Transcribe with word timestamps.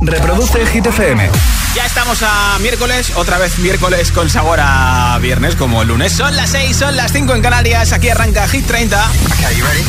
Reproduce 0.00 0.64
Hit 0.64 0.86
FM. 0.86 1.30
Ya 1.74 1.84
estamos 1.84 2.22
a 2.22 2.56
miércoles, 2.60 3.12
otra 3.16 3.36
vez 3.36 3.58
miércoles 3.58 4.10
con 4.12 4.30
sabor 4.30 4.60
a 4.62 5.18
viernes 5.20 5.56
como 5.56 5.82
el 5.82 5.88
lunes. 5.88 6.12
Son 6.12 6.34
las 6.34 6.48
6, 6.48 6.74
son 6.74 6.96
las 6.96 7.12
5 7.12 7.34
en 7.34 7.42
Canarias. 7.42 7.92
Aquí 7.92 8.08
arranca 8.08 8.48
Hit 8.48 8.66
30. 8.66 9.10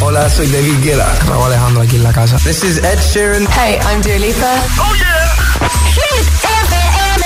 Hola, 0.01 0.29
soy 0.29 0.47
David 0.47 0.83
Guetta. 0.83 1.09
Raúl 1.29 1.45
Alejandro 1.45 1.81
aquí 1.81 1.95
en 1.95 2.03
la 2.03 2.11
casa. 2.11 2.37
This 2.39 2.61
is 2.65 2.79
Ed 2.79 2.99
Sheeran. 2.99 3.47
Hey, 3.53 3.79
I'm 3.89 4.01
Dua 4.01 4.19
Lipa. 4.19 4.53
Oh 4.79 4.93
yeah. 4.95 5.31
Hit 5.95 6.27
FM. 6.67 7.25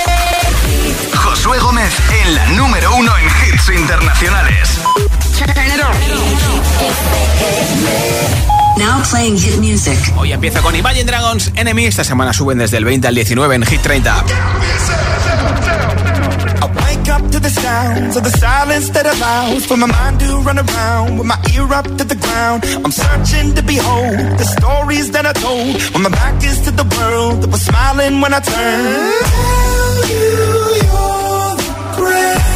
Josué 1.16 1.58
Gómez 1.58 1.92
en 2.22 2.34
la 2.36 2.46
número 2.50 2.94
uno 2.94 3.12
en 3.18 3.26
hits 3.26 3.68
internacionales. 3.68 4.78
Now 8.76 9.02
playing 9.10 9.38
hit 9.38 9.58
music. 9.58 9.98
Hoy 10.16 10.32
empieza 10.32 10.60
con 10.60 10.74
Imagine 10.74 11.04
Dragons 11.04 11.50
Enemy. 11.56 11.86
Esta 11.86 12.04
semana 12.04 12.32
suben 12.32 12.58
desde 12.58 12.76
el 12.76 12.84
20 12.84 13.08
al 13.08 13.14
19 13.14 13.54
en 13.54 13.62
Hit 13.64 13.80
30. 13.80 14.24
up 17.08 17.30
to 17.30 17.40
the 17.40 17.48
sounds 17.48 18.16
of 18.16 18.24
the 18.24 18.30
silence 18.30 18.90
that 18.90 19.06
allows 19.06 19.64
for 19.64 19.76
my 19.76 19.86
mind 19.86 20.18
to 20.20 20.26
run 20.40 20.58
around 20.58 21.18
with 21.18 21.26
my 21.26 21.38
ear 21.54 21.72
up 21.72 21.86
to 21.98 22.04
the 22.04 22.16
ground. 22.16 22.64
I'm 22.84 22.92
searching 22.92 23.54
to 23.54 23.62
behold 23.62 24.18
the 24.40 24.44
stories 24.44 25.10
that 25.12 25.24
I 25.24 25.32
told 25.32 25.80
when 25.92 26.02
my 26.02 26.10
back 26.10 26.42
is 26.44 26.60
to 26.66 26.70
the 26.72 26.86
world 26.96 27.42
that 27.42 27.50
was 27.50 27.62
smiling 27.62 28.20
when 28.20 28.34
I 28.34 28.40
turned. 28.40 29.26
Tell 29.32 30.08
you 30.12 30.26
you're 30.82 31.52
the 31.60 31.68
great. 31.96 32.55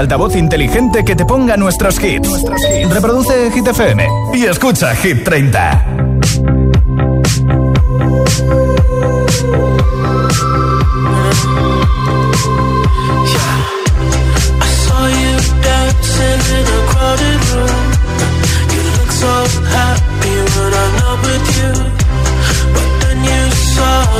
altavoz 0.00 0.34
inteligente 0.34 1.04
que 1.04 1.14
te 1.14 1.26
ponga 1.26 1.56
nuestros 1.56 2.02
hits. 2.02 2.42
Reproduce 2.90 3.50
Hit 3.52 3.66
FM 3.66 4.08
y 4.34 4.44
escucha 4.44 4.94
Hit 4.96 5.24
30. 5.24 5.84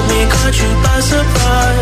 me 0.09 0.27
caught 0.27 0.59
you 0.59 0.69
by. 0.83 1.80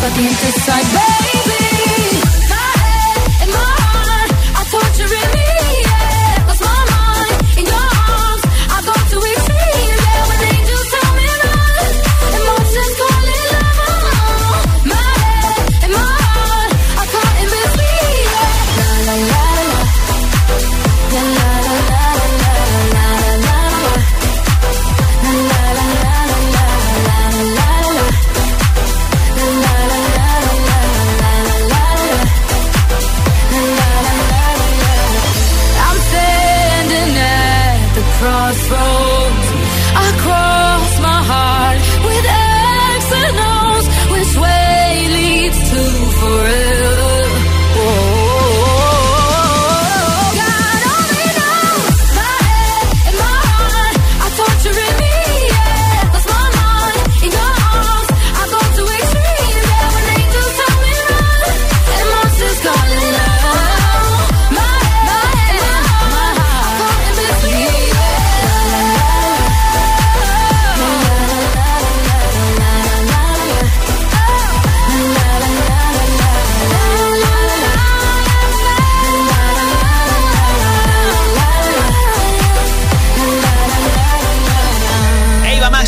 but 0.00 0.16
the 0.16 0.52
side, 0.64 0.86
baby. 0.94 1.29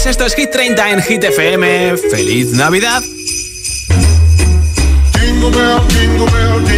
Esto 0.04 0.26
es 0.26 0.34
Hit 0.34 0.50
30 0.50 0.90
en 0.90 1.02
Hit 1.02 1.22
FM. 1.22 1.96
¡Feliz 2.10 2.52
Navidad! 2.52 3.02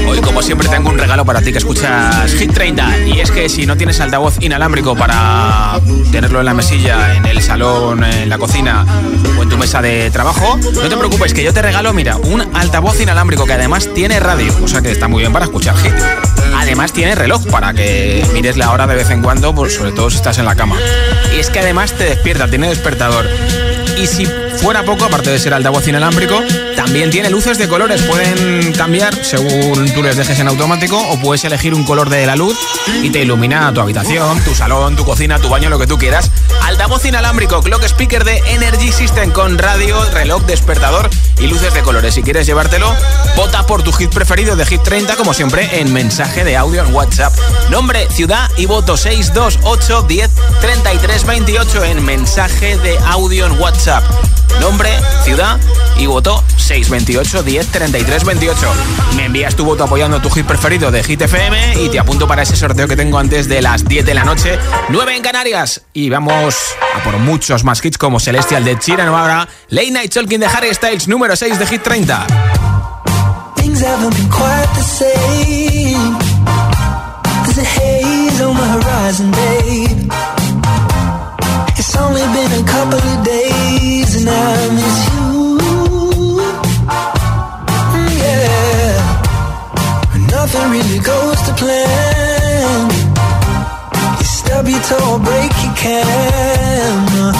Hoy, 0.06 0.18
como 0.20 0.42
siempre, 0.42 0.68
tengo 0.68 0.90
un 0.90 0.98
regalo 0.98 1.24
para 1.24 1.40
ti 1.40 1.50
que 1.50 1.58
escuchas 1.58 2.32
Hit 2.34 2.52
30. 2.52 2.98
Y 3.06 3.20
es 3.20 3.30
que 3.30 3.48
si 3.48 3.64
no 3.64 3.78
tienes 3.78 3.98
altavoz 4.00 4.36
inalámbrico 4.40 4.94
para 4.94 5.80
tenerlo 6.12 6.40
en 6.40 6.46
la 6.46 6.54
mesilla, 6.54 7.16
en 7.16 7.24
el 7.24 7.40
salón, 7.40 8.04
en 8.04 8.28
la 8.28 8.36
cocina 8.36 8.84
o 9.38 9.42
en 9.42 9.48
tu 9.48 9.56
mesa 9.56 9.80
de 9.80 10.10
trabajo, 10.10 10.58
no 10.58 10.88
te 10.88 10.96
preocupes, 10.96 11.32
que 11.32 11.42
yo 11.42 11.54
te 11.54 11.62
regalo, 11.62 11.94
mira, 11.94 12.16
un 12.16 12.42
altavoz 12.54 13.00
inalámbrico 13.00 13.46
que 13.46 13.54
además 13.54 13.88
tiene 13.94 14.20
radio. 14.20 14.54
O 14.62 14.68
sea 14.68 14.82
que 14.82 14.92
está 14.92 15.08
muy 15.08 15.20
bien 15.22 15.32
para 15.32 15.46
escuchar 15.46 15.76
Hit. 15.78 15.94
Además 16.56 16.92
tiene 16.92 17.14
reloj 17.14 17.46
para 17.46 17.72
que 17.72 18.24
mires 18.34 18.58
la 18.58 18.70
hora 18.70 18.86
de 18.86 18.96
vez 18.96 19.10
en 19.10 19.22
cuando, 19.22 19.54
pues 19.54 19.74
sobre 19.74 19.92
todo 19.92 20.10
si 20.10 20.16
estás 20.16 20.38
en 20.38 20.44
la 20.44 20.54
cama. 20.54 20.76
Y 21.34 21.40
es 21.40 21.50
que 21.50 21.58
además 21.58 21.92
te 21.94 22.04
despierta, 22.04 22.48
tiene 22.48 22.68
despertador. 22.68 23.28
Y 23.98 24.06
si 24.06 24.24
fuera 24.26 24.84
poco, 24.84 25.04
aparte 25.04 25.30
de 25.30 25.38
ser 25.40 25.52
altavoz 25.52 25.88
inalámbrico, 25.88 26.40
también 26.76 27.10
tiene 27.10 27.30
luces 27.30 27.58
de 27.58 27.68
colores. 27.68 28.02
Pueden 28.02 28.72
cambiar 28.72 29.24
según 29.24 29.90
tú 29.94 30.02
les 30.02 30.16
dejes 30.16 30.38
en 30.38 30.48
automático 30.48 30.98
o 30.98 31.18
puedes 31.18 31.44
elegir 31.44 31.74
un 31.74 31.84
color 31.84 32.08
de 32.08 32.26
la 32.26 32.36
luz 32.36 32.56
y 33.02 33.10
te 33.10 33.20
ilumina 33.20 33.72
tu 33.72 33.80
habitación, 33.80 34.42
tu 34.44 34.54
salón, 34.54 34.96
tu 34.96 35.04
cocina, 35.04 35.38
tu 35.38 35.48
baño, 35.48 35.68
lo 35.68 35.78
que 35.78 35.86
tú 35.86 35.98
quieras. 35.98 36.30
Altavoz 36.62 37.04
inalámbrico, 37.04 37.62
clock 37.62 37.84
speaker 37.84 38.24
de 38.24 38.38
Energy 38.48 38.92
System 38.92 39.30
con 39.30 39.58
radio, 39.58 40.02
reloj, 40.10 40.44
despertador 40.44 41.10
y 41.38 41.46
luces 41.46 41.74
de 41.74 41.82
colores. 41.82 42.14
Si 42.14 42.22
quieres 42.22 42.46
llevártelo, 42.46 42.94
vota 43.36 43.66
por 43.66 43.82
tu 43.82 43.92
hit 43.92 44.10
preferido 44.10 44.56
de 44.56 44.66
Hit 44.66 44.82
30, 44.82 45.16
como 45.16 45.34
siempre, 45.34 45.80
en 45.80 45.92
mensaje 45.92 46.44
de 46.44 46.56
audio 46.56 46.84
en 46.84 46.94
WhatsApp. 46.94 47.34
Nombre, 47.70 48.08
ciudad 48.10 48.50
y 48.56 48.66
voto 48.66 48.96
628 48.96 50.02
10 50.02 50.30
33 50.60 51.26
28 51.26 51.84
en 51.84 52.04
mensaje 52.04 52.76
de 52.78 52.98
audio 52.98 53.46
en 53.46 53.60
WhatsApp. 53.60 54.04
Nombre, 54.60 54.90
ciudad 55.24 55.58
y 55.96 56.06
voto 56.06 56.42
628 56.64 57.42
10 57.42 57.66
33 57.66 58.24
28. 58.24 58.74
Me 59.16 59.26
envías 59.26 59.54
tu 59.54 59.64
voto 59.64 59.84
apoyando 59.84 60.20
tu 60.20 60.30
hit 60.30 60.46
preferido 60.46 60.90
de 60.90 61.02
Hit 61.02 61.20
FM 61.20 61.82
y 61.82 61.90
te 61.90 61.98
apunto 61.98 62.26
para 62.26 62.42
ese 62.42 62.56
sorteo 62.56 62.88
que 62.88 62.96
tengo 62.96 63.18
antes 63.18 63.48
de 63.48 63.60
las 63.60 63.84
10 63.84 64.06
de 64.06 64.14
la 64.14 64.24
noche, 64.24 64.58
9 64.88 65.16
en 65.16 65.22
Canarias. 65.22 65.82
Y 65.92 66.08
vamos 66.08 66.56
a 66.96 67.02
por 67.02 67.18
muchos 67.18 67.64
más 67.64 67.84
hits 67.84 67.98
como 67.98 68.18
Celestial 68.18 68.64
de 68.64 68.78
Chira 68.78 69.06
ahora, 69.06 69.48
Late 69.68 69.90
Night 69.90 70.12
Talking 70.12 70.40
de 70.40 70.46
Harry 70.46 70.72
Styles, 70.74 71.06
número 71.06 71.36
6 71.36 71.58
de 71.58 71.66
Hit 71.66 71.82
30. 71.82 72.26
It's 81.76 81.94
only 81.96 82.22
been 82.34 82.52
a 82.52 82.64
couple 82.66 82.98
of 82.98 83.24
days 83.24 84.16
and 84.16 84.28
I 84.28 84.68
miss 84.74 85.14
you. 85.14 85.23
Nothing 90.54 90.70
really 90.70 91.00
goes 91.00 91.42
to 91.42 91.52
plan. 91.54 92.90
You 94.18 94.24
stub 94.24 94.68
your 94.68 94.80
toe, 94.82 95.18
break 95.18 95.50
your 95.64 95.74
can. 95.74 97.34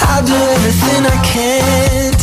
I'll 0.00 0.26
do 0.26 0.34
everything 0.34 1.06
I 1.06 1.24
can 1.24 2.13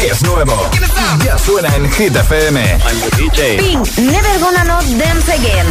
es 0.00 0.22
nuevo. 0.22 0.70
Ya 1.24 1.38
suena 1.38 1.74
en 1.76 1.90
Hit 1.92 2.14
FM. 2.16 2.78
Pink, 3.58 3.98
Never 3.98 4.40
Gonna 4.40 4.64
Not 4.64 4.84
Dance 4.84 5.32
Again. 5.32 5.66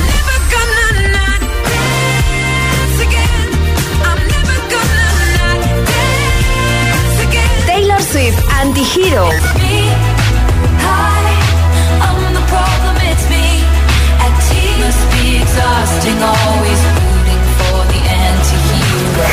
Taylor 7.65 8.01
Swift, 8.01 8.37
Antihero. 8.61 9.29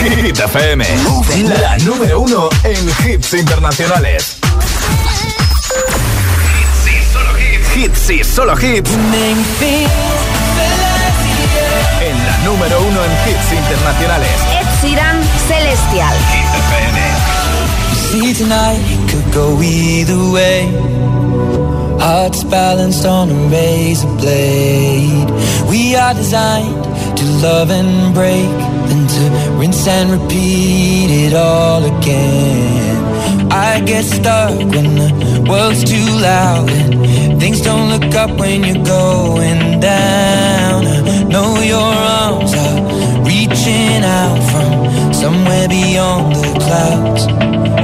Hit 0.03 0.39
FM, 0.39 0.85
la 1.61 1.79
número 1.79 2.21
uno 2.21 2.49
en 2.63 2.89
hits 3.09 3.35
internacionales. 3.35 4.36
Hits. 7.77 8.11
Y 8.11 8.25
solo 8.25 8.55
hits. 8.55 8.91
En 12.01 12.27
la 12.27 12.39
número 12.45 12.81
uno 12.81 13.05
en 13.05 13.13
hits 13.29 13.53
internacionales. 13.53 14.31
Ed 14.51 14.67
Sheeran, 14.81 15.17
Celestial. 15.47 16.15
See 18.11 18.33
tonight 18.35 18.81
could 19.11 19.35
go 19.35 19.61
either 19.63 20.17
way. 20.33 20.73
Hearts 21.99 22.45
balanced 22.45 23.05
on 23.05 23.31
a 23.31 23.49
razor 23.51 24.09
blade. 24.21 25.29
We 25.69 25.97
are 25.97 26.15
designed 26.15 26.85
to 27.17 27.25
love 27.43 27.71
and 27.71 28.15
break, 28.15 28.49
then 28.89 29.07
to 29.07 29.59
rinse 29.59 29.87
and 29.89 30.13
repeat 30.13 31.11
it 31.11 31.35
all 31.35 31.85
again. 31.85 33.26
I 33.51 33.81
get 33.81 34.05
stuck 34.05 34.59
when 34.59 34.95
the 34.97 35.47
world's 35.49 35.85
too 35.85 36.09
loud 36.21 36.71
and 36.71 37.41
things 37.41 37.61
don't 37.61 37.89
look 37.91 38.15
up 38.15 38.31
when 38.39 38.65
you're 38.65 38.85
going 38.85 39.81
down. 39.81 40.87
I 40.87 41.23
know 41.25 41.61
your 41.61 41.93
arms 42.23 42.53
are 42.55 43.25
reaching 43.25 44.03
out 44.05 44.41
from 44.51 45.13
somewhere 45.15 45.69
beyond 45.69 46.35
the 46.37 46.53
clouds. 46.65 47.76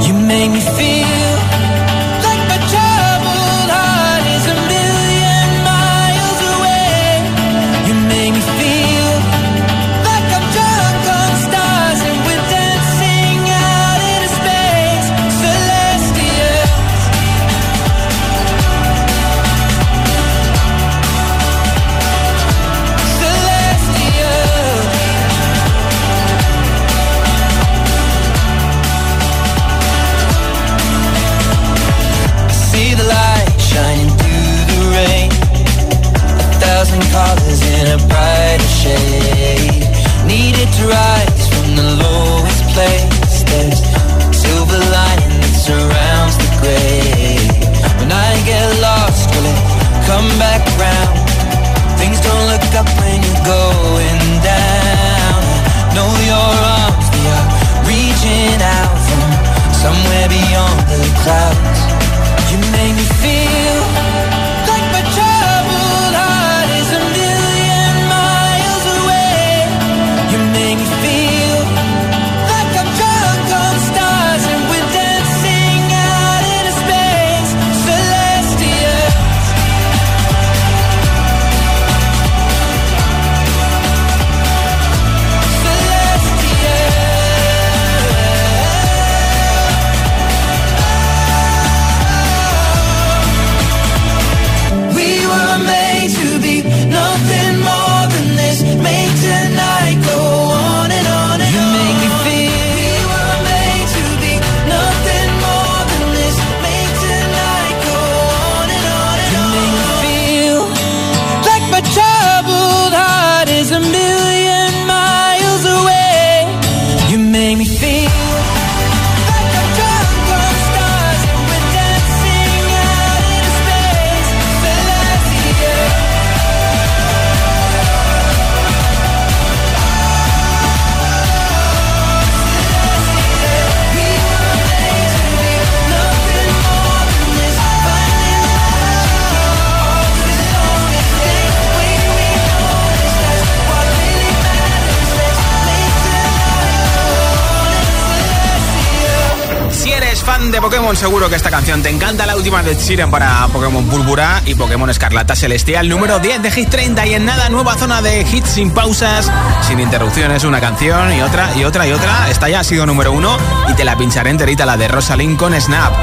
De 150.53 150.61
Pokémon, 150.61 150.95
seguro 150.95 151.31
que 151.31 151.37
esta 151.37 151.51
canción 151.51 151.83
te 151.83 151.89
encanta. 151.89 152.27
La 152.27 152.37
última 152.37 152.63
de 152.63 152.77
Chiren 152.77 153.11
para 153.11 153.49
Pokémon 153.49 153.85
Púrpura 153.87 154.43
y 154.45 154.55
Pokémon 154.55 154.89
Escarlata 154.91 155.35
Celestial, 155.35 155.89
número 155.89 156.19
10 156.19 156.43
de 156.43 156.51
Hit 156.51 156.69
30. 156.69 157.07
Y 157.07 157.15
en 157.15 157.25
nada, 157.25 157.49
nueva 157.49 157.75
zona 157.75 158.03
de 158.03 158.21
hits 158.21 158.51
sin 158.51 158.71
pausas, 158.71 159.33
sin 159.67 159.81
interrupciones. 159.81 160.45
Una 160.45 160.61
canción 160.61 161.11
y 161.15 161.23
otra 161.23 161.57
y 161.57 161.65
otra 161.65 161.87
y 161.87 161.93
otra. 161.93 162.29
Esta 162.29 162.51
ya 162.51 162.61
ha 162.61 162.65
sido 162.65 162.85
número 162.85 163.13
uno 163.13 163.39
y 163.69 163.73
te 163.73 163.85
la 163.85 163.97
pincharé 163.97 164.29
enterita, 164.29 164.67
la 164.67 164.77
de 164.77 164.89
Rosalind 164.89 165.39
con 165.39 165.59
Snap. 165.59 165.95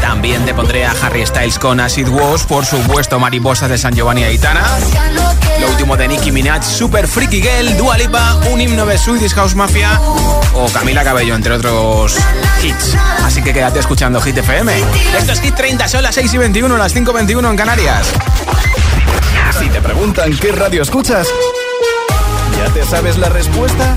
También 0.00 0.44
te 0.44 0.52
pondré 0.52 0.86
a 0.86 0.92
Harry 1.02 1.24
Styles 1.24 1.58
con 1.58 1.78
Acid 1.78 2.08
Wash, 2.08 2.46
por 2.46 2.66
supuesto, 2.66 3.20
Mariposas 3.20 3.68
de 3.68 3.78
San 3.78 3.94
Giovanni 3.94 4.24
Aitana. 4.24 4.64
Lo 5.60 5.68
último 5.68 5.96
de 5.96 6.08
Nicki 6.08 6.32
Minaj, 6.32 6.64
Super 6.64 7.06
Freaky 7.06 7.42
Girl, 7.42 7.76
Dua 7.76 7.98
Lipa, 7.98 8.40
un 8.50 8.60
himno 8.60 8.86
de 8.86 8.96
Swedish 8.96 9.34
House 9.34 9.54
Mafia 9.54 10.00
o 10.54 10.66
Camila 10.72 11.04
Cabello, 11.04 11.34
entre 11.34 11.52
otros 11.52 12.16
hits. 12.62 12.96
Así 13.24 13.42
que 13.42 13.52
quédate 13.52 13.78
escuchando 13.78 14.20
Hit 14.22 14.38
FM. 14.38 14.72
Esto 15.18 15.32
es 15.32 15.40
Hit 15.40 15.54
30, 15.54 15.86
son 15.88 16.02
las 16.02 16.14
6 16.14 16.32
y 16.32 16.38
21, 16.38 16.76
las 16.76 16.92
5 16.92 17.10
y 17.10 17.14
21 17.14 17.50
en 17.50 17.56
Canarias. 17.56 18.08
Si 19.58 19.68
te 19.68 19.82
preguntan 19.82 20.34
qué 20.38 20.52
radio 20.52 20.80
escuchas, 20.80 21.28
¿ya 22.56 22.72
te 22.72 22.82
sabes 22.84 23.18
la 23.18 23.28
respuesta? 23.28 23.96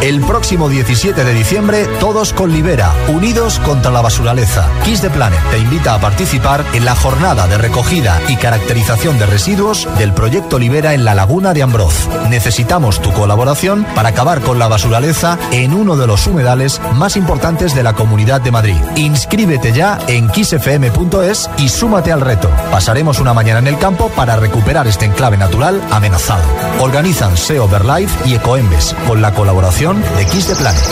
El 0.00 0.20
próximo 0.20 0.68
17 0.68 1.24
de 1.24 1.34
diciembre, 1.34 1.84
todos 1.98 2.32
con 2.32 2.52
Libera, 2.52 2.94
unidos 3.08 3.58
contra 3.58 3.90
la 3.90 4.00
basuraleza. 4.00 4.70
Kiss 4.84 5.00
the 5.00 5.10
Planet 5.10 5.40
te 5.50 5.58
invita 5.58 5.94
a 5.94 6.00
participar 6.00 6.64
en 6.72 6.84
la 6.84 6.94
jornada 6.94 7.48
de 7.48 7.58
recogida 7.58 8.20
y 8.28 8.36
caracterización 8.36 9.18
de 9.18 9.26
residuos 9.26 9.88
del 9.98 10.12
proyecto 10.12 10.60
Libera 10.60 10.94
en 10.94 11.04
la 11.04 11.16
Laguna 11.16 11.52
de 11.52 11.64
Ambroz. 11.64 12.08
Necesitamos 12.30 13.02
tu 13.02 13.12
colaboración 13.12 13.84
para 13.96 14.10
acabar 14.10 14.40
con 14.40 14.60
la 14.60 14.68
basuraleza 14.68 15.36
en 15.50 15.74
uno 15.74 15.96
de 15.96 16.06
los 16.06 16.28
humedales 16.28 16.80
más 16.94 17.16
importantes 17.16 17.74
de 17.74 17.82
la 17.82 17.94
Comunidad 17.94 18.40
de 18.40 18.52
Madrid. 18.52 18.76
Inscríbete 18.94 19.72
ya 19.72 19.98
en 20.06 20.28
kissfm.es 20.28 21.50
y 21.58 21.68
súmate 21.68 22.12
al 22.12 22.20
reto. 22.20 22.48
Pasaremos 22.70 23.18
una 23.18 23.34
mañana 23.34 23.58
en 23.58 23.66
el 23.66 23.78
campo 23.78 24.10
para 24.10 24.36
recuperar 24.36 24.86
este 24.86 25.06
enclave 25.06 25.36
natural 25.36 25.82
amenazado. 25.90 26.44
Organizan 26.78 27.36
SEO 27.36 27.66
Verlife 27.68 28.28
y 28.28 28.34
Ecoembes 28.36 28.94
con 29.08 29.20
la 29.20 29.34
colaboración 29.34 29.87
de 29.94 30.24
Kiss 30.26 30.46
the 30.46 30.54
Planet. 30.54 30.84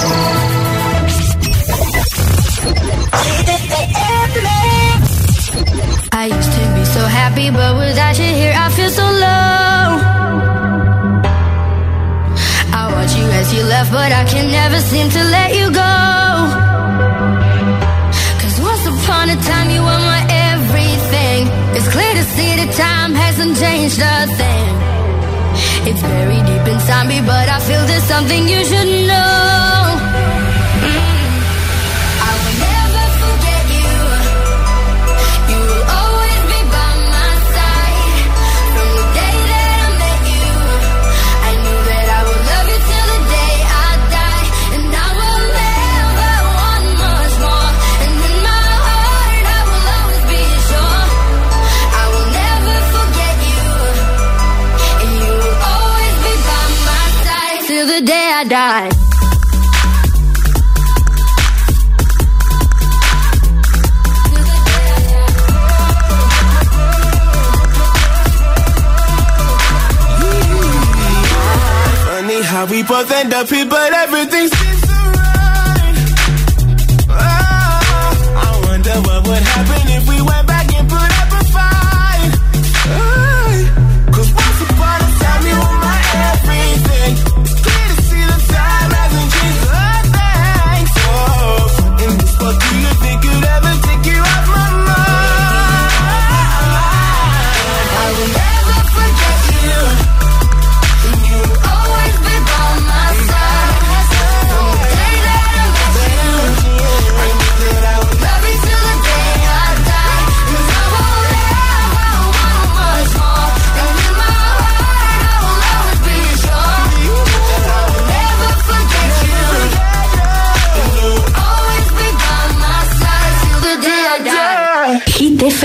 I 6.12 6.24
used 6.26 6.52
to 6.52 6.62
be 6.74 6.84
so 6.86 7.04
happy, 7.04 7.50
but 7.50 7.76
without 7.76 8.18
you 8.18 8.24
here, 8.24 8.54
I 8.56 8.70
feel 8.70 8.88
so 8.88 9.02
low. 9.02 9.84
I 12.72 12.82
watch 12.94 13.14
you 13.16 13.26
as 13.40 13.52
you 13.52 13.64
left, 13.64 13.92
but 13.92 14.12
I 14.12 14.24
can 14.24 14.50
never 14.50 14.80
seem 14.80 15.10
to 15.10 15.22
let 15.24 15.50
you 15.54 15.66
go. 15.72 15.94
Cause 18.40 18.56
once 18.60 18.84
upon 18.86 19.28
a 19.28 19.36
time, 19.36 19.68
you 19.70 19.82
were 19.82 20.02
my 20.12 20.22
everything. 20.52 21.48
It's 21.76 21.88
clear 21.92 22.14
to 22.14 22.24
see 22.34 22.50
that 22.60 22.72
time 22.74 23.14
hasn't 23.14 23.58
changed 23.58 24.00
a 24.00 24.26
thing. 24.40 24.95
It's 25.88 26.02
buried 26.02 26.44
deep 26.46 26.66
inside 26.66 27.06
me, 27.06 27.20
but 27.20 27.48
I 27.48 27.60
feel 27.60 27.86
there's 27.86 28.02
something 28.02 28.48
you 28.48 28.64
should 28.64 29.06
know. 29.06 29.95
I 58.38 58.44
die. 58.44 58.90
Funny 72.04 72.42
how 72.42 72.66
we 72.66 72.82
both 72.82 73.10
end 73.10 73.32
up 73.32 73.48
here, 73.48 73.64
but 73.64 73.94
everything 73.94 74.48
seems 74.48 74.80
so 74.82 74.92
right. 75.16 75.96
Oh, 77.08 77.16
ah, 77.16 78.44
I 78.44 78.66
wonder 78.68 78.96
what 79.08 79.26
would 79.28 79.42
happen 79.42 79.75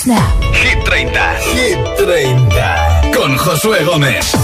Snap. 0.00 0.42
Hit 0.54 0.78
30. 0.88 1.12
Hit 1.56 1.78
30. 1.98 3.12
Con 3.12 3.36
Josué 3.36 3.84
Gómez. 3.84 4.34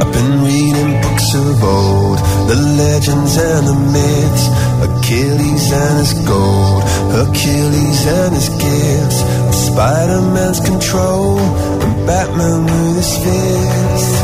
I've 0.00 0.12
been 0.12 0.42
reading 0.42 1.00
books 1.02 1.28
of 1.34 1.62
old, 1.62 2.18
the 2.50 2.58
legends 2.82 3.36
and 3.36 3.64
the 3.70 3.78
myths, 3.94 4.44
Achilles 4.86 5.66
and 5.72 5.98
his 6.02 6.14
gold, 6.26 6.82
Hercules 7.14 8.06
and 8.06 8.34
his 8.34 8.48
gifts, 8.48 9.20
Spider-Man's 9.66 10.60
control, 10.60 11.38
and 11.82 12.06
Batman 12.06 12.64
with 12.64 12.96
his 12.96 13.12
fist. 13.22 14.23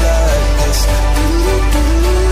like 0.00 0.56
this. 0.60 0.86
Ooh, 0.88 2.28
ooh. 2.28 2.31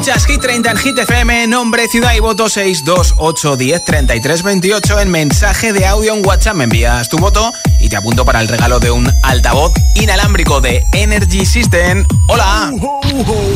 Escuchas 0.00 0.24
Hit 0.24 0.40
30 0.40 0.70
en 0.70 0.78
Hit 0.78 0.98
FM, 0.98 1.46
nombre, 1.46 1.86
ciudad 1.86 2.14
y 2.14 2.20
voto 2.20 2.46
628103328 2.46 5.02
en 5.02 5.10
mensaje 5.10 5.74
de 5.74 5.84
audio 5.84 6.14
en 6.14 6.24
WhatsApp. 6.24 6.54
Me 6.54 6.64
envías 6.64 7.10
tu 7.10 7.18
voto 7.18 7.52
y 7.80 7.90
te 7.90 7.96
apunto 7.96 8.24
para 8.24 8.40
el 8.40 8.48
regalo 8.48 8.80
de 8.80 8.90
un 8.90 9.12
altavoz 9.22 9.74
inalámbrico 9.96 10.62
de 10.62 10.82
Energy 10.92 11.44
System. 11.44 12.06
Hola. 12.28 12.72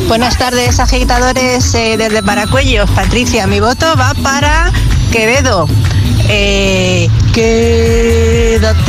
Buenas 0.07 0.37
tardes, 0.37 0.79
agitadores 0.79 1.73
eh, 1.73 1.95
desde 1.97 2.21
Paracuellos. 2.21 2.91
Patricia, 2.91 3.47
mi 3.47 3.59
voto 3.59 3.95
va 3.97 4.13
para 4.21 4.71
Quevedo. 5.11 5.65
Eh, 6.29 7.09
quédate 7.33 8.87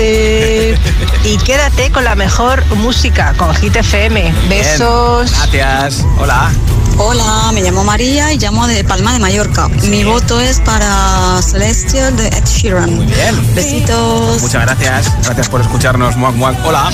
y 1.25 1.38
quédate 1.38 1.90
con 1.90 2.05
la 2.05 2.16
mejor 2.16 2.66
música, 2.75 3.33
con 3.38 3.55
Hit 3.55 3.77
FM. 3.77 4.35
Besos. 4.51 5.31
Gracias. 5.31 6.05
Hola. 6.19 6.53
Hola, 6.98 7.50
me 7.52 7.62
llamo 7.62 7.85
María 7.85 8.32
y 8.32 8.38
llamo 8.38 8.66
de 8.66 8.82
Palma 8.82 9.12
de 9.12 9.18
Mallorca. 9.18 9.68
Mi 9.68 10.02
voto 10.04 10.40
es 10.40 10.61
para 10.61 11.42
Celestial 11.42 12.16
de 12.16 12.28
Ed 12.28 12.44
Sheeran. 12.44 12.94
Muy 12.94 13.06
bien. 13.06 13.54
Besitos. 13.54 14.40
Muchas 14.40 14.62
gracias. 14.62 15.12
Gracias 15.24 15.48
por 15.50 15.61
escucharnos. 15.61 16.16
Muac, 16.16 16.35
muac. 16.37 16.56
Hola. 16.64 16.90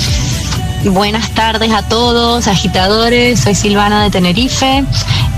Buenas 0.85 1.31
tardes 1.31 1.73
a 1.73 1.83
todos, 1.89 2.49
agitadores. 2.49 3.39
Soy 3.41 3.55
Silvana 3.55 4.03
de 4.03 4.11
Tenerife. 4.11 4.85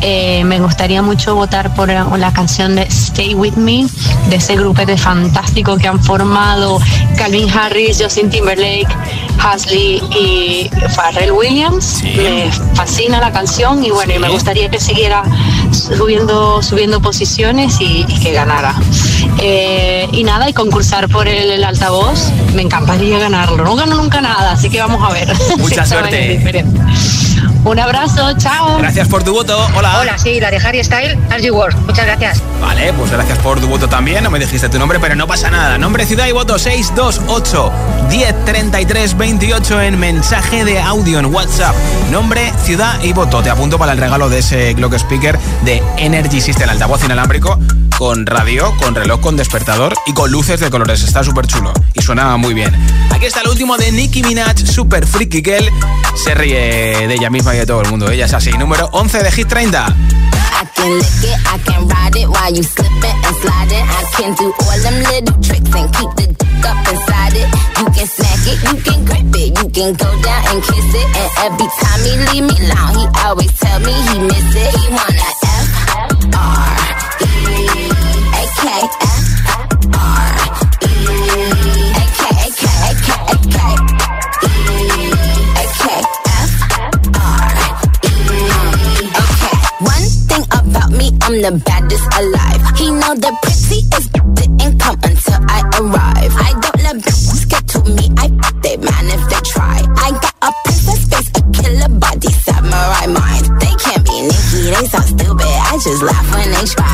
Eh, 0.00 0.42
me 0.44 0.58
gustaría 0.58 1.02
mucho 1.02 1.34
votar 1.34 1.74
por 1.74 1.88
la 1.90 2.32
canción 2.32 2.76
de 2.76 2.82
Stay 2.84 3.34
With 3.34 3.54
Me, 3.54 3.86
de 4.30 4.36
ese 4.36 4.56
grupete 4.56 4.96
fantástico 4.96 5.76
que 5.76 5.86
han 5.86 6.02
formado 6.02 6.78
Calvin 7.18 7.50
Harris, 7.50 8.02
Justin 8.02 8.30
Timberlake, 8.30 8.88
Hasley 9.38 10.02
y 10.18 10.70
Pharrell 10.94 11.32
Williams. 11.32 12.02
Me 12.02 12.50
fascina 12.74 13.20
la 13.20 13.30
canción 13.30 13.84
y 13.84 13.90
bueno, 13.90 14.14
y 14.14 14.18
me 14.18 14.30
gustaría 14.30 14.70
que 14.70 14.80
siguiera 14.80 15.24
subiendo, 15.74 16.62
subiendo 16.62 17.00
posiciones 17.00 17.80
y, 17.80 18.04
y 18.08 18.20
que 18.20 18.32
ganara. 18.32 18.74
Eh, 19.40 20.08
y 20.12 20.24
nada, 20.24 20.48
y 20.48 20.52
concursar 20.52 21.08
por 21.08 21.28
el, 21.28 21.50
el 21.50 21.64
altavoz, 21.64 22.30
me 22.54 22.62
encantaría 22.62 23.18
ganarlo. 23.18 23.64
No 23.64 23.76
gano 23.76 23.96
nunca 23.96 24.20
nada, 24.20 24.52
así 24.52 24.70
que 24.70 24.80
vamos 24.80 25.02
a 25.02 25.12
ver. 25.12 25.32
Mucha 25.58 25.84
suerte. 25.84 26.64
Un 27.64 27.78
abrazo, 27.78 28.36
chao. 28.36 28.76
Gracias 28.78 29.08
por 29.08 29.24
tu 29.24 29.32
voto. 29.32 29.58
Hola. 29.74 29.98
Hola, 30.00 30.18
sí, 30.18 30.38
la 30.38 30.50
de 30.50 30.58
Harry 30.58 30.84
Style, 30.84 31.18
As 31.30 31.42
You 31.42 31.54
Were. 31.54 31.74
Muchas 31.86 32.04
gracias. 32.04 32.42
Vale, 32.60 32.92
pues 32.92 33.10
gracias 33.10 33.38
por 33.38 33.58
tu 33.58 33.66
voto 33.66 33.88
también. 33.88 34.22
No 34.22 34.30
me 34.30 34.38
dijiste 34.38 34.68
tu 34.68 34.78
nombre, 34.78 35.00
pero 35.00 35.14
no 35.14 35.26
pasa 35.26 35.50
nada. 35.50 35.78
Nombre, 35.78 36.04
ciudad 36.04 36.26
y 36.26 36.32
voto 36.32 36.58
628 36.58 37.72
1033 38.10 39.16
28 39.16 39.80
en 39.80 39.98
mensaje 39.98 40.64
de 40.64 40.78
audio 40.78 41.18
en 41.18 41.26
WhatsApp. 41.26 41.74
Nombre, 42.10 42.52
ciudad 42.62 43.02
y 43.02 43.14
voto. 43.14 43.42
Te 43.42 43.48
apunto 43.48 43.78
para 43.78 43.92
el 43.92 43.98
regalo 43.98 44.28
de 44.28 44.40
ese 44.40 44.74
Clock 44.74 44.94
Speaker 44.98 45.38
de 45.64 45.82
Energy 45.96 46.42
System, 46.42 46.68
altavoz 46.68 47.02
inalámbrico 47.04 47.58
con 47.98 48.26
radio, 48.26 48.74
con 48.78 48.94
reloj, 48.94 49.20
con 49.20 49.36
despertador 49.36 49.94
y 50.06 50.12
con 50.12 50.30
luces 50.30 50.60
de 50.60 50.70
colores. 50.70 51.02
Está 51.02 51.22
súper 51.22 51.46
chulo 51.46 51.72
y 51.92 52.02
suena 52.02 52.36
muy 52.36 52.54
bien. 52.54 52.74
Aquí 53.10 53.26
está 53.26 53.40
el 53.40 53.48
último 53.48 53.76
de 53.76 53.92
Nicki 53.92 54.22
Minaj, 54.22 54.56
Super 54.66 55.06
Freaky 55.06 55.42
Girl. 55.42 55.70
Se 56.24 56.34
ríe 56.34 57.06
de 57.06 57.14
ella 57.14 57.30
misma 57.30 57.54
y 57.54 57.58
de 57.58 57.66
todo 57.66 57.82
el 57.82 57.90
mundo. 57.90 58.10
Ella 58.10 58.26
es 58.26 58.34
así, 58.34 58.52
número 58.52 58.88
11 58.92 59.22
de 59.22 59.30
Hit 59.30 59.48
30. 59.48 59.86
I 59.86 60.66
can 60.74 60.98
lick 60.98 61.24
it, 61.24 61.38
I 61.46 61.58
can 61.64 61.88
ride 61.88 62.16
it 62.16 62.28
while 62.28 62.54
you 62.54 62.62
slipping 62.62 62.94
and 71.16 71.30
every 71.44 71.68
time 71.80 72.00
he 72.04 72.12
leave 72.32 72.44
me 72.44 72.54
he 72.54 73.06
always 73.24 73.52
tell 73.58 73.80
me 73.80 73.92
he 73.92 74.18
miss 74.20 74.54
it. 74.54 74.74
He 74.74 74.88
wanna 74.90 75.34
I'm 91.26 91.40
the 91.40 91.62
baddest 91.64 92.04
alive. 92.20 92.62
He 92.76 92.90
know 92.90 93.14
the 93.16 93.32
prettiest 93.42 94.12
didn't 94.36 94.78
come 94.78 94.98
until 95.02 95.40
I 95.48 95.60
arrive. 95.80 96.32
I 96.36 96.52
don't 96.52 96.80
let 96.84 96.96
bitches 97.02 97.48
get 97.48 97.66
to 97.68 97.80
me. 97.90 98.12
I 98.18 98.28
f- 98.44 98.54
they 98.62 98.76
man 98.76 99.06
if 99.08 99.24
they 99.30 99.40
try. 99.40 99.80
I 100.04 100.10
got 100.12 100.34
a 100.42 100.52
princess 100.64 101.08
face, 101.08 101.30
a 101.34 101.42
killer 101.56 101.88
body, 101.98 102.28
samurai 102.28 103.06
mind. 103.08 103.60
They 103.60 103.74
can't 103.82 104.04
be 104.04 104.20
Nikki, 104.20 104.70
they 104.70 104.86
so 104.86 105.00
stupid. 105.00 105.48
I 105.48 105.78
just 105.82 106.02
laugh 106.02 106.28
when 106.34 106.50
they 106.52 106.64
try. 106.66 106.93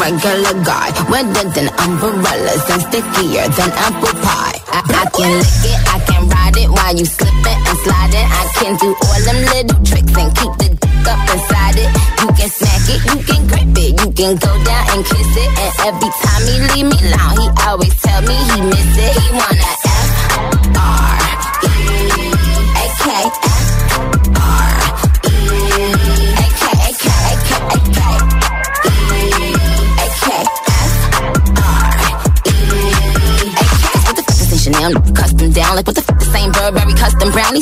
Regular 0.00 0.56
guy. 0.64 0.88
Wetter 1.12 1.46
than 1.52 1.68
umbrellas 1.84 2.64
and 2.72 2.82
stickier 2.88 3.46
than 3.52 3.70
apple 3.86 4.16
pie. 4.24 4.58
I, 4.72 4.80
I 4.80 5.04
can 5.12 5.30
lick 5.38 5.64
it, 5.68 5.80
I 5.94 5.98
can 6.08 6.22
ride 6.28 6.56
it 6.56 6.68
while 6.70 6.94
you 6.96 7.04
slipping 7.04 7.60
and 7.68 7.78
sliding. 7.84 8.26
I 8.26 8.44
can 8.56 8.72
do 8.80 8.88
all 8.96 9.20
them 9.28 9.40
little 9.52 9.80
tricks 9.84 10.14
and 10.16 10.30
keep 10.32 10.52
the 10.56 10.68
dick 10.80 11.06
up 11.06 11.20
inside 11.28 11.76
it. 11.84 11.90
You 12.20 12.28
can 12.32 12.50
smack 12.50 12.84
it, 12.88 13.00
you 13.12 13.18
can 13.28 13.40
grip 13.46 13.76
it, 13.76 13.92
you 14.00 14.08
can 14.16 14.32
go 14.40 14.52
down 14.64 14.84
and 14.96 15.02
kiss 15.04 15.32
it. 15.36 15.50
And 15.60 15.72
every 15.92 16.10
time 16.24 16.42
he 16.48 16.54
leave 16.72 16.88
me 16.88 16.98
alone, 17.12 17.36
he 17.36 17.48
always 17.68 17.94
tell 18.00 18.22
me 18.24 18.34
he 18.34 18.58
miss 18.72 18.92
it. 18.96 19.12
He 19.20 19.28
wanna 19.36 19.70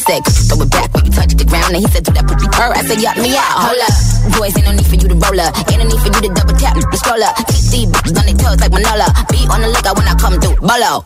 said, 0.08 0.24
throw 0.48 0.64
it 0.64 0.70
back 0.72 0.88
when 0.96 1.04
you 1.04 1.12
touch 1.12 1.32
the 1.36 1.44
ground. 1.44 1.76
And 1.76 1.84
he 1.84 1.88
said, 1.92 2.02
do 2.04 2.12
that 2.16 2.24
pussy 2.24 2.48
purr. 2.48 2.72
I 2.72 2.80
said, 2.88 2.98
yup 3.04 3.16
me 3.20 3.36
out. 3.36 3.68
Hold 3.68 3.82
up. 3.84 3.92
Boys, 4.40 4.56
ain't 4.56 4.64
no 4.64 4.72
need 4.72 4.88
for 4.88 4.96
you 4.96 5.08
to 5.12 5.18
roll 5.20 5.36
up. 5.36 5.52
Ain't 5.68 5.80
no 5.80 5.84
need 5.84 6.00
for 6.00 6.08
you 6.08 6.20
to 6.24 6.30
double 6.32 6.56
tap, 6.56 6.72
the 6.80 6.96
scroll 6.96 7.20
up. 7.20 7.36
Keep 7.52 7.68
these 7.68 7.88
bitches 7.92 8.16
on 8.16 8.24
their 8.24 8.38
toes 8.40 8.58
like 8.64 8.72
Manola. 8.72 9.08
Be 9.28 9.44
on 9.52 9.60
the 9.60 9.68
lookout 9.68 10.00
when 10.00 10.08
I 10.08 10.16
come 10.16 10.40
through. 10.40 10.56
Bolo. 10.64 11.04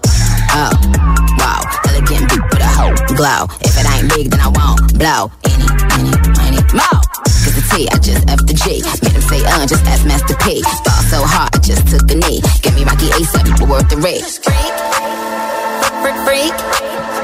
Oh, 0.54 0.72
wow. 1.42 1.60
Elegant 1.90 2.30
beat 2.30 2.44
with 2.46 2.62
a 2.62 2.70
hoe 2.70 2.94
glow. 3.18 3.50
If 3.66 3.74
it 3.74 3.86
ain't 3.90 4.06
big, 4.14 4.30
then 4.30 4.38
I 4.38 4.50
won't 4.54 4.78
blow. 4.94 5.34
Any, 5.50 5.66
any, 5.98 6.14
any, 6.46 6.62
more. 6.70 7.02
Cause 7.42 7.54
the 7.58 7.64
T, 7.74 7.90
I 7.90 7.98
just 7.98 8.22
F 8.30 8.38
the 8.46 8.54
G. 8.54 8.86
Made 9.02 9.18
him 9.18 9.24
say, 9.26 9.42
uh, 9.42 9.66
just 9.66 9.82
ask 9.90 10.06
Master 10.06 10.38
P. 10.46 10.62
Fall 10.62 11.02
so 11.10 11.18
hard, 11.26 11.50
I 11.50 11.58
just 11.58 11.90
took 11.90 12.06
a 12.06 12.14
knee. 12.14 12.38
Get 12.62 12.78
me 12.78 12.86
Rocky 12.86 13.10
ASAP, 13.18 13.66
worth 13.66 13.90
the 13.90 13.98
risk. 13.98 14.46
Freak, 14.46 14.74
freak, 16.06 16.18
freak. 16.22 17.01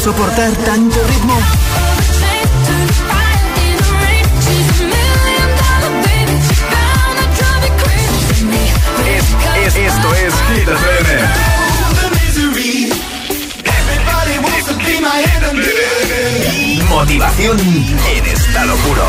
soportar 0.00 0.50
tanto 0.64 0.96
ritmo? 1.08 1.36
Es- 9.06 9.66
es- 9.66 9.76
esto 9.76 10.14
es 10.14 10.34
Hit 10.48 10.68
FM. 10.68 12.30
Motivación 16.88 17.58
en 17.60 18.26
estado 18.26 18.74
puro. 18.76 19.04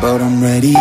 But 0.00 0.20
I'm 0.20 0.42
ready. 0.42 0.74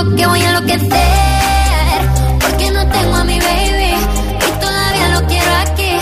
Siento 0.00 0.16
que 0.16 0.26
voy 0.26 0.40
a 0.40 0.48
enloquecer. 0.48 2.00
Porque 2.40 2.70
no 2.70 2.86
tengo 2.86 3.16
a 3.16 3.24
mi 3.24 3.38
baby 3.38 3.94
y 4.46 4.60
todavía 4.60 5.08
lo 5.20 5.26
quiero 5.26 5.56
aquí. 5.56 5.92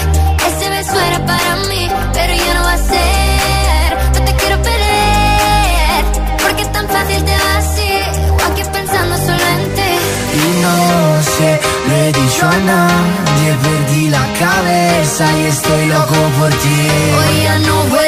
Ese 0.49 0.69
beso 0.71 1.01
era 1.01 1.27
para 1.27 1.57
mí 1.69 1.89
pero 2.13 2.35
ya 2.35 2.55
no 2.55 2.63
va 2.63 2.73
a 2.73 2.79
ser. 2.79 3.99
No 4.15 4.25
te 4.25 4.35
quiero 4.37 4.63
perder 4.63 6.05
porque 6.43 6.63
es 6.63 6.73
tan 6.73 6.89
fácil 6.89 7.25
te 7.25 7.33
vas 7.33 7.65
así. 7.65 7.93
Aquí 8.47 8.63
pensando 8.73 9.17
solo 9.17 9.45
en 9.57 9.75
ti. 9.77 9.93
Y 10.35 10.63
no 10.63 11.23
sé, 11.23 11.61
no 11.89 11.95
he 11.95 12.13
dicho 12.13 12.47
a 12.47 12.57
nadie, 12.73 13.49
perdí 13.63 14.09
la 14.11 14.27
cabeza 14.39 15.25
y 15.39 15.47
estoy 15.47 15.87
loco 15.87 16.17
por 16.39 16.51
ti. 16.51 16.81
Hoy 17.19 17.43
ya 17.45 17.59
no 17.59 17.75
vuelan 17.91 18.08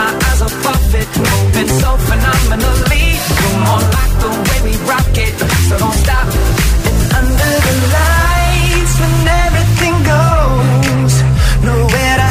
My 0.00 0.12
eyes 0.26 0.40
off 0.42 0.66
of 0.70 0.80
moving 1.28 1.70
so 1.82 1.90
phenomenally. 2.08 3.06
Come 3.40 3.62
on, 3.74 3.84
like 3.96 4.14
the 4.24 4.30
way 4.46 4.58
we 4.66 4.74
rock 4.92 5.14
it, 5.26 5.34
so 5.68 5.74
don't 5.82 5.98
stop. 6.04 6.28
And 6.88 6.98
under 7.18 7.52
the 7.66 7.74
lights, 7.96 8.94
when 9.00 9.14
everything 9.44 9.96
goes, 10.14 11.14
nowhere 11.68 12.29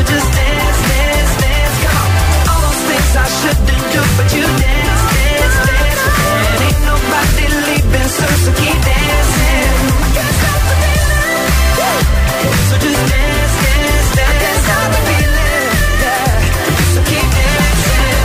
So 0.00 0.06
just 0.06 0.32
dance, 0.32 0.80
dance, 0.88 1.32
dance. 1.44 1.76
Come 1.84 1.96
on. 2.00 2.08
All 2.48 2.60
those 2.64 2.82
things 2.88 3.12
I 3.20 3.28
shouldn't 3.36 3.84
do, 3.92 4.00
but 4.16 4.32
you 4.32 4.48
dance, 4.48 5.02
dance, 5.12 5.56
dance. 5.68 6.02
And 6.40 6.64
ain't 6.64 6.80
nobody 6.88 7.46
leaving, 7.68 8.08
so, 8.08 8.24
keep 8.56 8.80
dancing. 8.80 9.76
I 10.00 10.08
can't 10.16 10.34
stop 10.40 10.60
the 10.64 10.74
feeling. 10.80 11.52
So 12.64 12.74
just 12.80 13.02
dance, 13.12 13.54
dance, 13.60 14.08
dance. 14.16 14.64
Stop 14.64 14.88
the 14.88 15.00
feeling. 15.04 15.68
Yeah. 16.00 16.32
So 16.94 17.00
keep 17.10 17.28
dancing. 17.36 18.24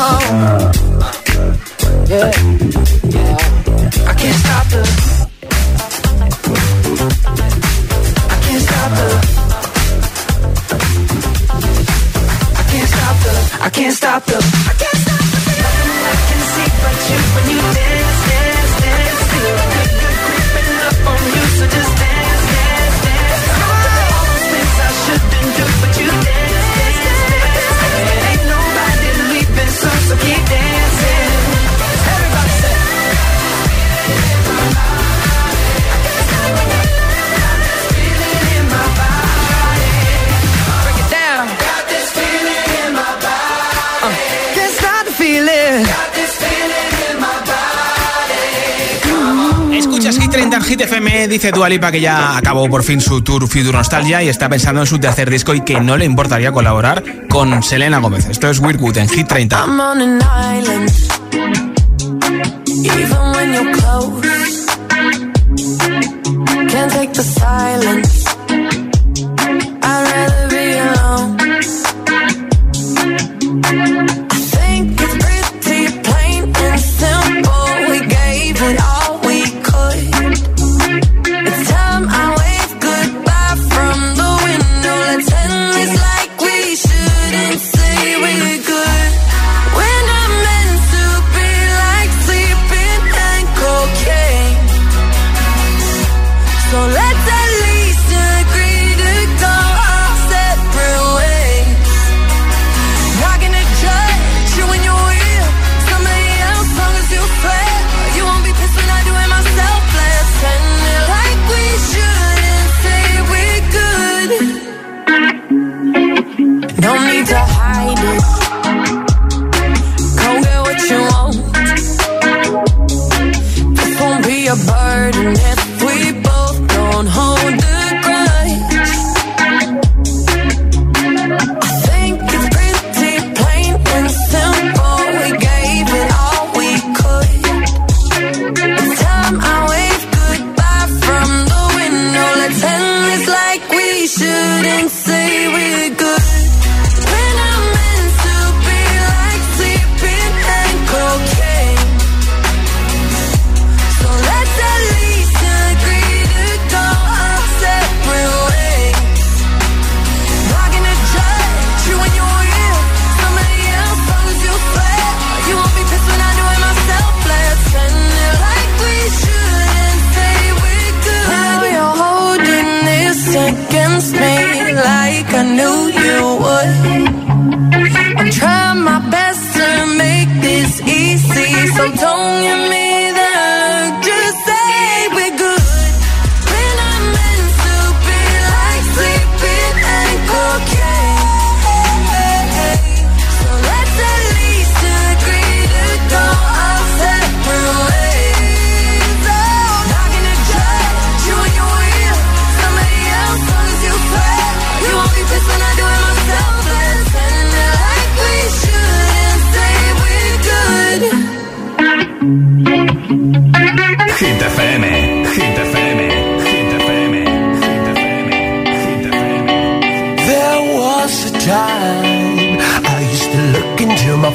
Oh. 0.00 0.24
Yeah. 2.08 2.32
I 4.08 4.12
can't 4.16 4.38
stop 4.40 4.64
the. 4.72 5.23
Can't 13.84 13.96
stop 13.96 14.24
the. 14.24 14.36
I 14.36 14.72
can't 14.80 14.96
stop 15.04 15.20
the. 15.20 15.40
Nothing 15.60 15.92
I 16.08 16.16
can 16.28 16.40
see 16.52 16.68
but 16.80 16.96
you 17.04 17.20
when 17.34 17.44
you 17.52 17.60
dance, 17.76 18.20
dance, 18.32 18.72
dance. 18.80 19.20
Feel 19.28 19.60
up 20.88 21.08
on 21.12 21.20
you, 21.34 21.44
so 21.56 21.64
just 21.68 21.92
dance, 22.00 22.44
dance, 22.54 22.98
dance. 23.04 23.44
All 23.60 24.36
things 24.48 24.76
I 24.80 24.90
shouldn't 25.04 25.50
do, 25.58 25.64
but 25.84 25.92
you 26.00 26.08
dance, 26.08 26.68
dance, 26.80 27.22
dance. 27.28 27.68
Ain't 28.30 28.44
nobody 28.56 29.08
leaving, 29.32 29.72
so 29.80 29.88
so 30.08 30.14
keep 30.16 30.44
dancing. 30.48 30.63
Escuchas 50.54 50.68
Hit 50.68 50.78
30 50.78 50.86
en 50.86 50.88
Hit 50.88 50.92
FM, 50.92 51.28
dice 51.28 51.50
Dualipa 51.50 51.90
que 51.90 52.00
ya 52.00 52.36
acabó 52.36 52.68
por 52.68 52.84
fin 52.84 53.00
su 53.00 53.22
tour 53.22 53.48
Future 53.48 53.72
Nostalgia 53.72 54.22
y 54.22 54.28
está 54.28 54.48
pensando 54.48 54.82
en 54.82 54.86
su 54.86 55.00
tercer 55.00 55.28
disco 55.28 55.52
y 55.52 55.62
que 55.62 55.80
no 55.80 55.96
le 55.96 56.04
importaría 56.04 56.52
colaborar 56.52 57.02
con 57.28 57.62
Selena 57.62 57.98
Gómez. 57.98 58.28
Esto 58.28 58.48
es 58.48 58.60
Weird 58.60 58.78
Good 58.78 58.98
en 58.98 59.08
Hit 59.08 59.26
30. 59.26 59.64
I'm 67.66 68.23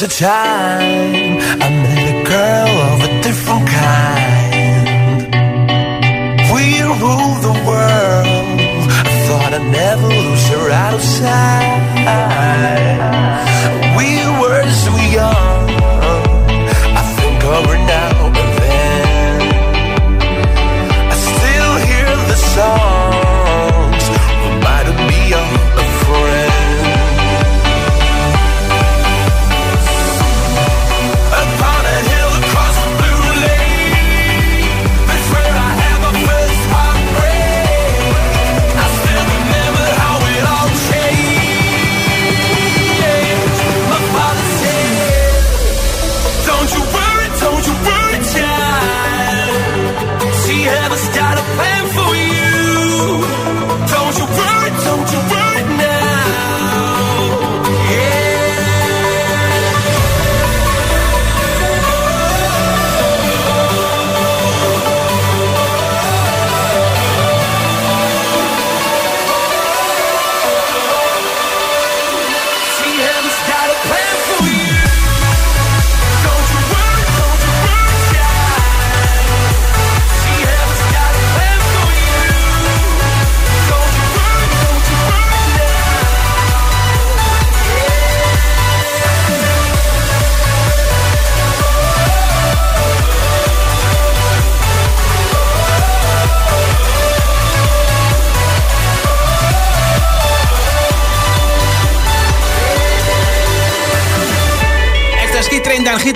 the 0.00 0.06
time. 0.06 0.87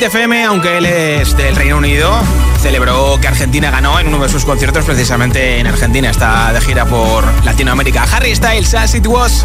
FM, 0.06 0.44
aunque 0.44 0.78
él 0.78 0.86
es 0.86 1.36
del 1.36 1.54
Reino 1.54 1.76
Unido, 1.76 2.10
celebró 2.60 3.20
que 3.20 3.28
Argentina 3.28 3.70
ganó 3.70 4.00
en 4.00 4.08
uno 4.08 4.20
de 4.20 4.28
sus 4.28 4.44
conciertos 4.44 4.84
precisamente 4.84 5.58
en 5.58 5.66
Argentina. 5.68 6.10
Está 6.10 6.52
de 6.52 6.60
gira 6.60 6.84
por 6.86 7.24
Latinoamérica. 7.44 8.02
Harry 8.12 8.34
Styles, 8.34 8.74
As 8.74 8.94
It 8.94 9.06
Was. 9.06 9.44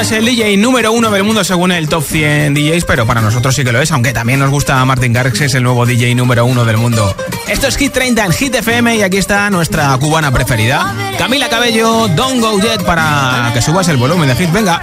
Es 0.00 0.12
el 0.12 0.26
DJ 0.26 0.56
número 0.58 0.92
uno 0.92 1.10
del 1.10 1.24
mundo 1.24 1.42
según 1.42 1.72
el 1.72 1.88
top 1.88 2.04
100 2.04 2.54
DJs, 2.54 2.84
pero 2.84 3.06
para 3.06 3.22
nosotros 3.22 3.54
sí 3.54 3.64
que 3.64 3.72
lo 3.72 3.80
es, 3.80 3.90
aunque 3.92 4.12
también 4.12 4.38
nos 4.38 4.50
gusta 4.50 4.84
Martin 4.84 5.12
Garrix, 5.12 5.40
es 5.40 5.54
el 5.54 5.62
nuevo 5.62 5.86
DJ 5.86 6.14
número 6.14 6.44
uno 6.44 6.64
del 6.64 6.76
mundo. 6.76 7.14
Esto 7.48 7.66
es 7.66 7.76
Hit 7.76 7.92
30 7.92 8.26
en 8.26 8.32
Hit 8.32 8.54
FM 8.54 8.96
y 8.96 9.02
aquí 9.02 9.16
está 9.16 9.48
nuestra 9.48 9.96
cubana 9.98 10.30
preferida, 10.30 10.94
Camila 11.18 11.48
Cabello, 11.48 12.08
Don't 12.08 12.40
Go 12.40 12.60
Jet, 12.60 12.84
para 12.84 13.50
que 13.54 13.62
subas 13.62 13.88
el 13.88 13.96
volumen 13.96 14.28
de 14.28 14.36
Hit. 14.36 14.52
Venga. 14.52 14.82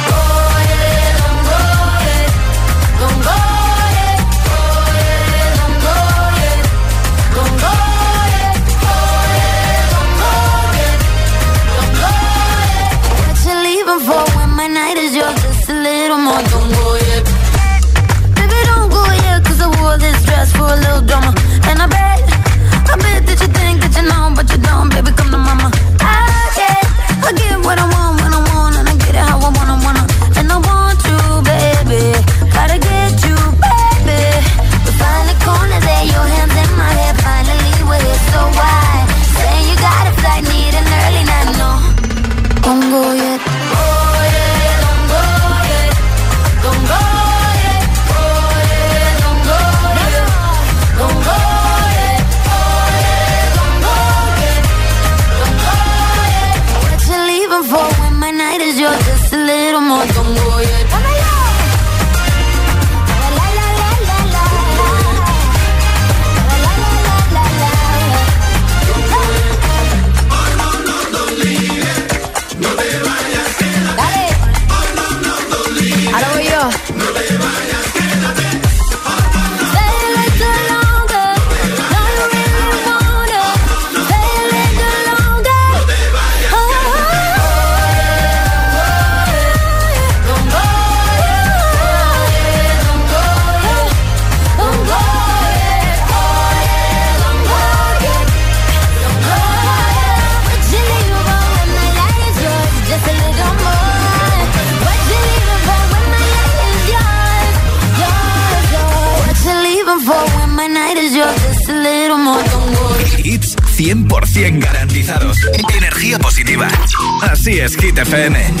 FM. 118.11 118.60